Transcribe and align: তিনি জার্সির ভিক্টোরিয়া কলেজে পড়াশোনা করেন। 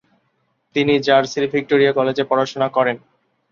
তিনি 0.75 0.93
জার্সির 1.07 1.45
ভিক্টোরিয়া 1.53 1.91
কলেজে 1.97 2.23
পড়াশোনা 2.29 2.67
করেন। 2.75 2.97